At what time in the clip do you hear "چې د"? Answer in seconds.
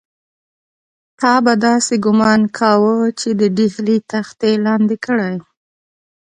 3.19-3.41